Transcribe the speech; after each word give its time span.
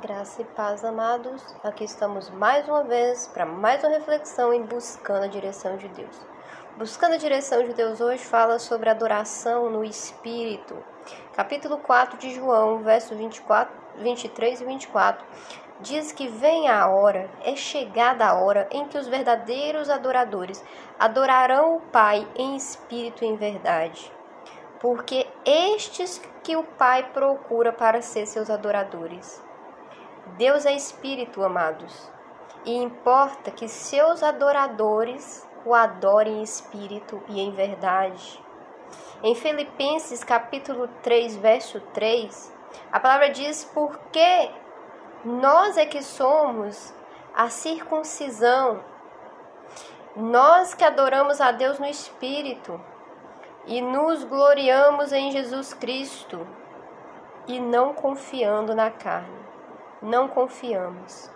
Graça 0.00 0.40
e 0.40 0.44
paz, 0.46 0.82
amados. 0.82 1.44
Aqui 1.62 1.84
estamos 1.84 2.30
mais 2.30 2.66
uma 2.66 2.82
vez 2.82 3.26
para 3.26 3.44
mais 3.44 3.84
uma 3.84 3.90
reflexão 3.90 4.50
em 4.54 4.62
buscando 4.62 5.24
a 5.24 5.26
direção 5.26 5.76
de 5.76 5.88
Deus. 5.88 6.16
Buscando 6.78 7.16
a 7.16 7.18
direção 7.18 7.62
de 7.64 7.74
Deus 7.74 8.00
hoje 8.00 8.24
fala 8.24 8.58
sobre 8.58 8.88
adoração 8.88 9.68
no 9.68 9.84
Espírito. 9.84 10.74
Capítulo 11.34 11.76
4 11.76 12.16
de 12.16 12.34
João, 12.34 12.78
versos 12.78 13.14
24, 13.14 13.76
23 13.98 14.62
e 14.62 14.64
24. 14.64 15.26
Diz 15.80 16.12
que 16.12 16.28
vem 16.28 16.66
a 16.66 16.88
hora, 16.88 17.28
é 17.42 17.54
chegada 17.54 18.24
a 18.24 18.34
hora 18.40 18.68
em 18.70 18.88
que 18.88 18.96
os 18.96 19.06
verdadeiros 19.06 19.90
adoradores 19.90 20.64
adorarão 20.98 21.76
o 21.76 21.80
Pai 21.80 22.26
em 22.36 22.56
espírito 22.56 23.22
e 23.22 23.28
em 23.28 23.36
verdade. 23.36 24.10
Porque 24.78 25.26
estes 25.44 26.22
que 26.42 26.56
o 26.56 26.64
Pai 26.64 27.10
procura 27.12 27.70
para 27.70 28.00
ser 28.00 28.24
seus 28.24 28.48
adoradores. 28.48 29.49
Deus 30.36 30.64
é 30.64 30.72
espírito, 30.72 31.42
amados, 31.42 32.10
e 32.64 32.76
importa 32.76 33.50
que 33.50 33.68
seus 33.68 34.22
adoradores 34.22 35.48
o 35.64 35.74
adorem 35.74 36.38
em 36.38 36.42
espírito 36.42 37.22
e 37.28 37.40
em 37.40 37.50
verdade. 37.50 38.42
Em 39.22 39.34
Filipenses 39.34 40.22
capítulo 40.22 40.88
3, 41.02 41.36
verso 41.36 41.80
3, 41.92 42.56
a 42.92 43.00
palavra 43.00 43.30
diz: 43.30 43.64
Porque 43.64 44.50
nós 45.24 45.76
é 45.76 45.84
que 45.84 46.02
somos 46.02 46.94
a 47.34 47.48
circuncisão, 47.48 48.82
nós 50.14 50.74
que 50.74 50.84
adoramos 50.84 51.40
a 51.40 51.50
Deus 51.50 51.78
no 51.78 51.86
espírito 51.86 52.80
e 53.66 53.82
nos 53.82 54.24
gloriamos 54.24 55.12
em 55.12 55.30
Jesus 55.30 55.74
Cristo 55.74 56.46
e 57.46 57.58
não 57.58 57.92
confiando 57.94 58.74
na 58.74 58.90
carne 58.90 59.49
não 60.02 60.28
confiamos. 60.28 61.30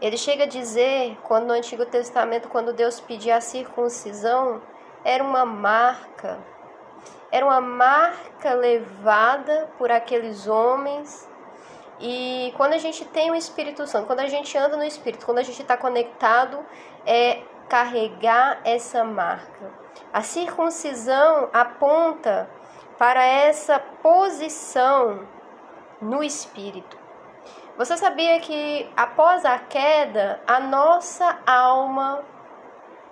Ele 0.00 0.16
chega 0.16 0.44
a 0.44 0.46
dizer, 0.46 1.16
quando 1.22 1.46
no 1.46 1.52
Antigo 1.52 1.86
Testamento, 1.86 2.48
quando 2.48 2.72
Deus 2.72 3.00
pedia 3.00 3.36
a 3.36 3.40
circuncisão, 3.40 4.60
era 5.04 5.22
uma 5.22 5.46
marca, 5.46 6.38
era 7.30 7.44
uma 7.44 7.60
marca 7.60 8.52
levada 8.54 9.70
por 9.78 9.90
aqueles 9.90 10.46
homens. 10.46 11.28
E 12.00 12.52
quando 12.56 12.74
a 12.74 12.78
gente 12.78 13.04
tem 13.04 13.30
o 13.30 13.34
Espírito 13.34 13.86
Santo, 13.86 14.06
quando 14.06 14.20
a 14.20 14.26
gente 14.26 14.56
anda 14.58 14.76
no 14.76 14.84
Espírito, 14.84 15.24
quando 15.24 15.38
a 15.38 15.42
gente 15.42 15.62
está 15.62 15.76
conectado, 15.76 16.64
é 17.06 17.42
carregar 17.68 18.60
essa 18.64 19.04
marca. 19.04 19.72
A 20.12 20.22
circuncisão 20.22 21.48
aponta 21.52 22.48
para 22.98 23.24
essa 23.24 23.78
posição 23.78 25.26
no 26.00 26.22
Espírito. 26.22 27.03
Você 27.76 27.96
sabia 27.96 28.38
que 28.38 28.88
após 28.96 29.44
a 29.44 29.58
queda, 29.58 30.40
a 30.46 30.60
nossa 30.60 31.38
alma 31.44 32.24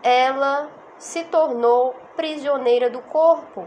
ela 0.00 0.70
se 0.96 1.24
tornou 1.24 1.96
prisioneira 2.14 2.88
do 2.88 3.00
corpo. 3.00 3.66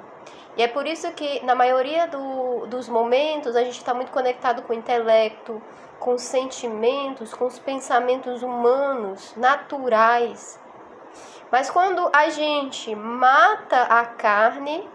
E 0.56 0.64
é 0.64 0.68
por 0.68 0.88
isso 0.88 1.12
que, 1.12 1.44
na 1.44 1.54
maioria 1.54 2.08
do, 2.08 2.68
dos 2.68 2.88
momentos, 2.88 3.54
a 3.58 3.66
gente 3.66 3.78
está 3.78 3.94
muito 3.94 4.14
conectado 4.14 4.62
com 4.62 4.72
o 4.72 4.76
intelecto, 4.76 5.62
com 6.00 6.14
os 6.14 6.22
sentimentos, 6.22 7.34
com 7.34 7.46
os 7.46 7.60
pensamentos 7.60 8.42
humanos, 8.42 9.36
naturais. 9.36 10.58
Mas 11.52 11.70
quando 11.70 12.10
a 12.14 12.30
gente 12.30 12.96
mata 12.96 13.82
a 13.84 14.06
carne, 14.06 14.90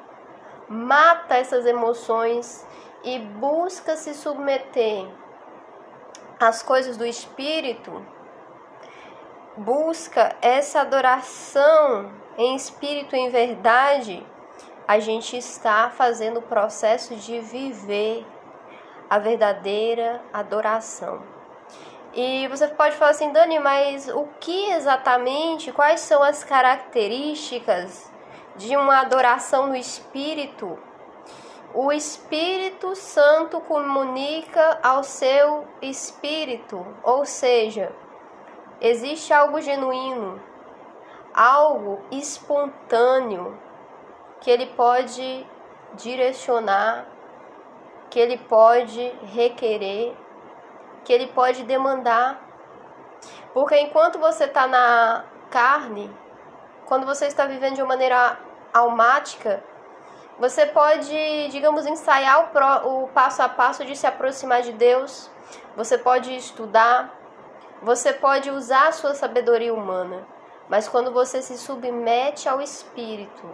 mata 0.67 1.37
essas 1.37 1.67
emoções 1.67 2.67
e 3.05 3.19
busca 3.19 3.95
se 3.95 4.15
submeter 4.15 5.07
as 6.49 6.63
coisas 6.63 6.97
do 6.97 7.07
espírito, 7.07 8.05
busca 9.57 10.35
essa 10.41 10.81
adoração 10.81 12.11
em 12.37 12.57
espírito 12.57 13.15
em 13.15 13.29
verdade, 13.29 14.27
a 14.89 14.99
gente 14.99 15.37
está 15.37 15.91
fazendo 15.91 16.39
o 16.39 16.43
processo 16.43 17.15
de 17.15 17.41
viver 17.41 18.27
a 19.09 19.19
verdadeira 19.19 20.23
adoração. 20.33 21.23
E 22.15 22.47
você 22.49 22.69
pode 22.69 22.97
falar 22.97 23.13
assim, 23.13 23.33
Dani, 23.33 23.59
mas 23.59 24.09
o 24.09 24.29
que 24.41 24.71
exatamente, 24.71 25.73
quais 25.73 26.01
são 26.01 26.23
as 26.23 26.45
características 26.45 28.11
de 28.57 28.77
uma 28.77 29.01
adoração 29.01 29.67
no 29.67 29.77
espírito? 29.77 30.79
O 31.75 31.91
Espírito 31.91 32.95
Santo 32.95 33.59
comunica 33.63 34.79
ao 34.83 35.03
seu 35.03 35.67
espírito, 35.81 36.87
ou 37.03 37.25
seja, 37.25 37.91
existe 38.79 39.33
algo 39.33 39.59
genuíno, 39.59 40.39
algo 41.33 42.03
espontâneo 42.11 43.59
que 44.43 44.51
ele 44.51 44.67
pode 44.67 45.47
direcionar, 45.95 47.07
que 48.11 48.21
ele 48.21 48.37
pode 48.37 49.09
requerer, 49.33 50.15
que 51.05 51.13
ele 51.13 51.29
pode 51.29 51.65
demandar. 51.65 52.39
Porque 53.55 53.79
enquanto 53.79 54.19
você 54.19 54.45
está 54.45 54.67
na 54.67 55.25
carne, 55.51 56.15
quando 56.85 57.07
você 57.07 57.27
está 57.29 57.47
vivendo 57.47 57.77
de 57.77 57.83
uma 57.83 57.89
maneira 57.89 58.39
almática, 58.75 59.65
você 60.43 60.67
pode, 60.67 61.49
digamos, 61.51 61.87
ensaiar 61.87 62.41
o, 62.41 62.49
pro, 62.49 63.05
o 63.05 63.09
passo 63.11 63.41
a 63.43 63.49
passo 63.49 63.85
de 63.85 63.95
se 63.95 64.09
aproximar 64.09 64.61
de 64.63 64.73
Deus. 64.73 65.31
Você 65.77 65.97
pode 65.97 66.35
estudar. 66.35 67.17
Você 67.81 68.13
pode 68.13 68.51
usar 68.51 68.89
a 68.89 68.93
sua 68.93 69.15
sabedoria 69.15 69.73
humana. 69.73 70.27
Mas 70.69 70.89
quando 70.89 71.13
você 71.13 71.41
se 71.41 71.57
submete 71.57 72.49
ao 72.49 72.61
Espírito, 72.61 73.49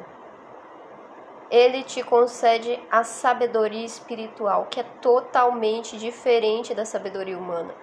ele 1.50 1.82
te 1.82 2.02
concede 2.02 2.82
a 2.90 3.04
sabedoria 3.04 3.84
espiritual, 3.84 4.68
que 4.70 4.80
é 4.80 4.84
totalmente 5.02 5.98
diferente 5.98 6.74
da 6.74 6.86
sabedoria 6.86 7.36
humana. 7.36 7.74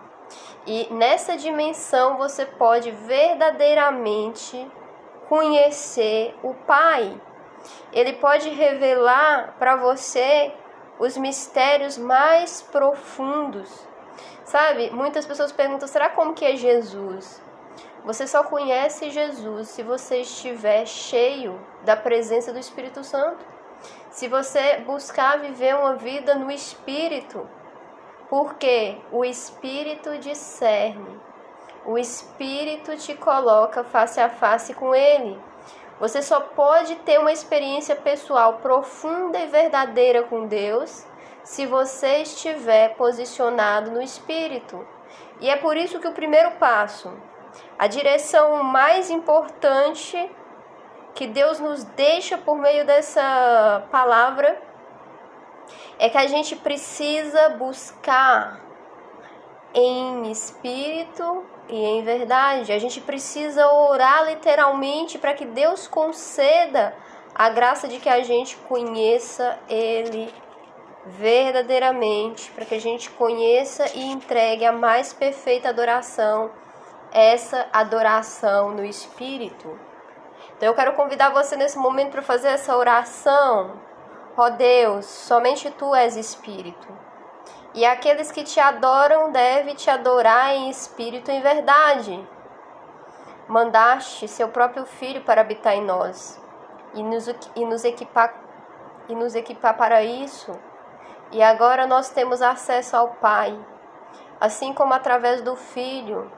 E 0.65 0.91
nessa 0.91 1.37
dimensão 1.37 2.17
você 2.17 2.43
pode 2.43 2.89
verdadeiramente 2.89 4.67
conhecer 5.29 6.35
o 6.41 6.55
Pai. 6.55 7.21
Ele 7.91 8.13
pode 8.13 8.49
revelar 8.49 9.55
para 9.57 9.75
você 9.75 10.53
os 10.99 11.17
mistérios 11.17 11.97
mais 11.97 12.61
profundos. 12.61 13.87
Sabe? 14.43 14.89
Muitas 14.91 15.25
pessoas 15.25 15.51
perguntam: 15.51 15.87
será 15.87 16.09
como 16.09 16.33
que 16.33 16.45
é 16.45 16.55
Jesus? 16.55 17.41
Você 18.05 18.27
só 18.27 18.43
conhece 18.43 19.09
Jesus 19.09 19.69
se 19.69 19.81
você 19.81 20.21
estiver 20.21 20.85
cheio 20.85 21.59
da 21.83 21.95
presença 21.95 22.53
do 22.53 22.59
Espírito 22.59 23.03
Santo. 23.03 23.43
Se 24.11 24.27
você 24.27 24.77
buscar 24.77 25.39
viver 25.39 25.75
uma 25.75 25.95
vida 25.95 26.35
no 26.35 26.51
Espírito, 26.51 27.49
porque 28.29 28.97
o 29.11 29.25
Espírito 29.25 30.17
discerne, 30.19 31.19
o 31.85 31.97
Espírito 31.97 32.95
te 32.95 33.15
coloca 33.15 33.83
face 33.83 34.19
a 34.19 34.29
face 34.29 34.73
com 34.73 34.93
Ele. 34.93 35.39
Você 35.99 36.21
só 36.21 36.41
pode 36.41 36.95
ter 36.97 37.19
uma 37.19 37.31
experiência 37.31 37.95
pessoal 37.95 38.55
profunda 38.55 39.39
e 39.39 39.47
verdadeira 39.47 40.23
com 40.23 40.45
Deus 40.45 41.05
se 41.43 41.65
você 41.65 42.17
estiver 42.17 42.95
posicionado 42.95 43.91
no 43.91 44.01
Espírito. 44.01 44.85
E 45.39 45.49
é 45.49 45.55
por 45.55 45.77
isso 45.77 45.99
que 45.99 46.07
o 46.07 46.11
primeiro 46.11 46.51
passo, 46.51 47.13
a 47.77 47.87
direção 47.87 48.61
mais 48.63 49.09
importante 49.09 50.29
que 51.13 51.27
Deus 51.27 51.59
nos 51.59 51.83
deixa 51.83 52.37
por 52.37 52.57
meio 52.57 52.85
dessa 52.85 53.83
palavra, 53.89 54.61
é 55.97 56.09
que 56.09 56.17
a 56.17 56.27
gente 56.27 56.57
precisa 56.57 57.49
buscar 57.49 58.64
em 59.75 60.31
espírito 60.31 61.43
e 61.67 61.75
em 61.75 62.03
verdade. 62.03 62.71
A 62.71 62.79
gente 62.79 63.01
precisa 63.01 63.69
orar 63.69 64.25
literalmente 64.25 65.17
para 65.17 65.33
que 65.33 65.45
Deus 65.45 65.85
conceda 65.85 66.95
a 67.35 67.49
graça 67.49 67.87
de 67.87 67.99
que 67.99 68.07
a 68.07 68.23
gente 68.23 68.55
conheça 68.55 69.59
Ele 69.67 70.33
verdadeiramente, 71.05 72.49
para 72.51 72.65
que 72.65 72.73
a 72.73 72.81
gente 72.81 73.11
conheça 73.11 73.85
e 73.93 74.05
entregue 74.05 74.65
a 74.65 74.71
mais 74.71 75.13
perfeita 75.13 75.69
adoração, 75.69 76.49
essa 77.11 77.67
adoração 77.71 78.71
no 78.71 78.83
Espírito. 78.83 79.77
Então 80.55 80.69
eu 80.69 80.73
quero 80.73 80.93
convidar 80.93 81.29
você 81.29 81.57
nesse 81.57 81.77
momento 81.77 82.11
para 82.11 82.21
fazer 82.21 82.47
essa 82.47 82.75
oração. 82.75 83.79
Ó 84.37 84.45
oh 84.45 84.49
Deus, 84.51 85.05
somente 85.05 85.69
Tu 85.69 85.93
és 85.93 86.15
Espírito. 86.15 87.04
E 87.75 87.85
aqueles 87.85 88.31
que 88.31 88.43
te 88.43 88.57
adoram 88.57 89.31
devem 89.31 89.75
te 89.75 89.89
adorar 89.89 90.55
em 90.55 90.69
espírito 90.69 91.29
e 91.29 91.35
em 91.35 91.41
verdade. 91.41 92.27
Mandaste 93.49 94.27
seu 94.27 94.47
próprio 94.47 94.85
Filho 94.85 95.21
para 95.21 95.41
habitar 95.41 95.73
em 95.75 95.83
nós 95.83 96.41
e 96.93 97.03
nos, 97.03 97.27
e 97.27 97.65
nos, 97.65 97.83
equipar, 97.83 98.33
e 99.09 99.13
nos 99.13 99.35
equipar 99.35 99.75
para 99.75 100.01
isso. 100.01 100.57
E 101.31 101.43
agora 101.43 101.85
nós 101.85 102.09
temos 102.09 102.41
acesso 102.41 102.95
ao 102.95 103.09
Pai. 103.09 103.53
assim 104.39 104.73
como 104.73 104.93
através 104.93 105.41
do 105.41 105.55
Filho, 105.55 106.31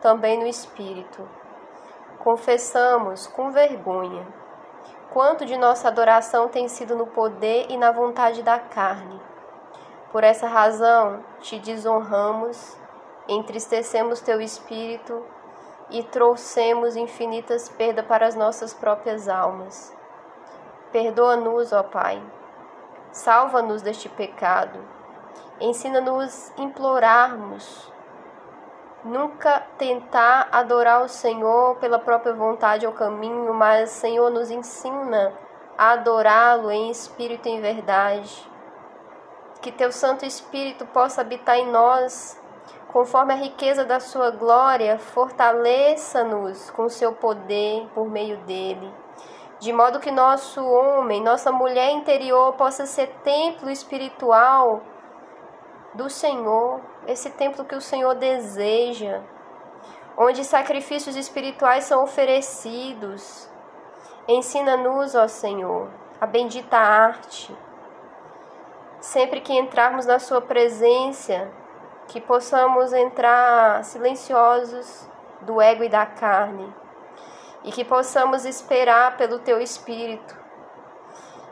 também 0.00 0.38
no 0.38 0.46
Espírito. 0.46 1.28
Confessamos 2.18 3.26
com 3.26 3.50
vergonha 3.50 4.26
quanto 5.10 5.46
de 5.46 5.56
nossa 5.56 5.88
adoração 5.88 6.48
tem 6.48 6.68
sido 6.68 6.94
no 6.94 7.06
poder 7.06 7.66
e 7.70 7.78
na 7.78 7.90
vontade 7.90 8.42
da 8.42 8.58
carne. 8.58 9.18
Por 10.16 10.24
essa 10.24 10.46
razão, 10.46 11.22
te 11.40 11.58
desonramos, 11.58 12.74
entristecemos 13.28 14.22
teu 14.22 14.40
espírito 14.40 15.22
e 15.90 16.02
trouxemos 16.04 16.96
infinitas 16.96 17.68
perdas 17.68 18.06
para 18.06 18.26
as 18.26 18.34
nossas 18.34 18.72
próprias 18.72 19.28
almas. 19.28 19.94
Perdoa-nos, 20.90 21.70
ó 21.70 21.82
Pai. 21.82 22.22
Salva-nos 23.12 23.82
deste 23.82 24.08
pecado. 24.08 24.78
Ensina-nos 25.60 26.50
implorarmos. 26.56 27.92
Nunca 29.04 29.66
tentar 29.76 30.48
adorar 30.50 31.02
o 31.02 31.10
Senhor 31.10 31.76
pela 31.76 31.98
própria 31.98 32.32
vontade 32.32 32.86
ou 32.86 32.92
caminho, 32.94 33.52
mas 33.52 33.90
Senhor 33.90 34.30
nos 34.30 34.50
ensina 34.50 35.34
a 35.76 35.90
adorá-lo 35.90 36.70
em 36.70 36.90
espírito 36.90 37.48
e 37.48 37.52
em 37.52 37.60
verdade. 37.60 38.55
Que 39.66 39.72
teu 39.72 39.90
Santo 39.90 40.24
Espírito 40.24 40.86
possa 40.86 41.22
habitar 41.22 41.58
em 41.58 41.68
nós 41.68 42.40
conforme 42.92 43.32
a 43.32 43.36
riqueza 43.36 43.84
da 43.84 43.98
sua 43.98 44.30
glória, 44.30 44.96
fortaleça-nos 44.96 46.70
com 46.70 46.88
seu 46.88 47.12
poder 47.12 47.84
por 47.92 48.08
meio 48.08 48.36
dele, 48.44 48.94
de 49.58 49.72
modo 49.72 49.98
que 49.98 50.12
nosso 50.12 50.64
homem, 50.64 51.20
nossa 51.20 51.50
mulher 51.50 51.90
interior 51.90 52.52
possa 52.52 52.86
ser 52.86 53.08
templo 53.24 53.68
espiritual 53.68 54.82
do 55.94 56.08
Senhor, 56.08 56.80
esse 57.08 57.30
templo 57.30 57.64
que 57.64 57.74
o 57.74 57.80
Senhor 57.80 58.14
deseja, 58.14 59.20
onde 60.16 60.44
sacrifícios 60.44 61.16
espirituais 61.16 61.82
são 61.82 62.04
oferecidos. 62.04 63.50
Ensina-nos, 64.28 65.16
ó 65.16 65.26
Senhor, 65.26 65.90
a 66.20 66.26
bendita 66.26 66.76
arte. 66.76 67.65
Sempre 69.06 69.40
que 69.40 69.56
entrarmos 69.56 70.04
na 70.04 70.18
Sua 70.18 70.40
presença, 70.40 71.48
que 72.08 72.20
possamos 72.20 72.92
entrar 72.92 73.84
silenciosos 73.84 75.08
do 75.42 75.62
ego 75.62 75.84
e 75.84 75.88
da 75.88 76.04
carne 76.04 76.74
e 77.62 77.70
que 77.70 77.84
possamos 77.84 78.44
esperar 78.44 79.16
pelo 79.16 79.38
teu 79.38 79.60
espírito. 79.60 80.36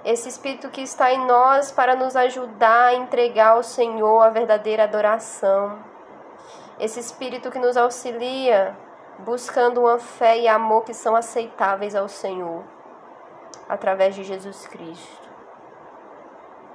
Esse 0.04 0.28
espírito 0.28 0.68
que 0.68 0.80
está 0.80 1.12
em 1.12 1.24
nós 1.28 1.70
para 1.70 1.94
nos 1.94 2.16
ajudar 2.16 2.86
a 2.86 2.94
entregar 2.94 3.52
ao 3.52 3.62
Senhor 3.62 4.20
a 4.20 4.30
verdadeira 4.30 4.82
adoração. 4.82 5.78
Esse 6.80 6.98
espírito 6.98 7.52
que 7.52 7.60
nos 7.60 7.76
auxilia 7.76 8.76
buscando 9.20 9.82
uma 9.82 10.00
fé 10.00 10.36
e 10.38 10.48
amor 10.48 10.82
que 10.82 10.92
são 10.92 11.14
aceitáveis 11.14 11.94
ao 11.94 12.08
Senhor 12.08 12.64
através 13.68 14.16
de 14.16 14.24
Jesus 14.24 14.66
Cristo. 14.66 15.23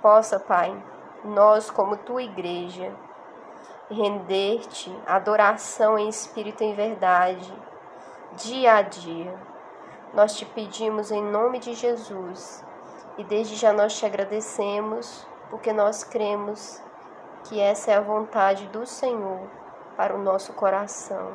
Possa, 0.01 0.39
Pai, 0.39 0.81
nós 1.25 1.69
como 1.69 1.97
tua 1.97 2.23
igreja 2.23 2.95
render-te 3.89 4.95
adoração 5.05 5.97
em 5.97 6.07
espírito 6.07 6.63
e 6.63 6.67
em 6.67 6.73
verdade, 6.73 7.53
dia 8.35 8.75
a 8.75 8.81
dia. 8.81 9.37
Nós 10.13 10.37
te 10.37 10.45
pedimos 10.45 11.11
em 11.11 11.21
nome 11.21 11.59
de 11.59 11.73
Jesus 11.73 12.63
e 13.17 13.23
desde 13.23 13.55
já 13.55 13.73
nós 13.73 13.97
te 13.97 14.05
agradecemos 14.05 15.27
porque 15.49 15.73
nós 15.73 16.03
cremos 16.03 16.81
que 17.43 17.59
essa 17.59 17.91
é 17.91 17.95
a 17.95 18.01
vontade 18.01 18.67
do 18.67 18.85
Senhor 18.85 19.49
para 19.97 20.15
o 20.15 20.23
nosso 20.23 20.53
coração, 20.53 21.33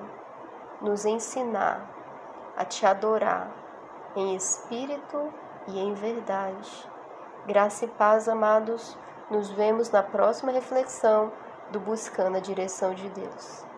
nos 0.80 1.04
ensinar 1.04 1.90
a 2.56 2.64
te 2.64 2.86
adorar 2.86 3.50
em 4.16 4.34
espírito 4.34 5.32
e 5.66 5.78
em 5.78 5.92
verdade. 5.92 6.93
Graça 7.46 7.84
e 7.84 7.88
paz, 7.88 8.26
amados. 8.26 8.96
Nos 9.30 9.50
vemos 9.50 9.90
na 9.90 10.02
próxima 10.02 10.50
reflexão 10.50 11.30
do 11.70 11.78
Buscando 11.78 12.38
a 12.38 12.40
Direção 12.40 12.94
de 12.94 13.06
Deus. 13.10 13.73